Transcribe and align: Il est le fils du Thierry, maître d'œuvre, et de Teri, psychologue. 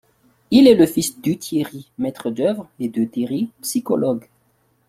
Il 0.49 0.65
est 0.67 0.73
le 0.73 0.87
fils 0.87 1.21
du 1.21 1.37
Thierry, 1.37 1.91
maître 1.99 2.31
d'œuvre, 2.31 2.67
et 2.79 2.89
de 2.89 3.05
Teri, 3.05 3.51
psychologue. 3.61 4.27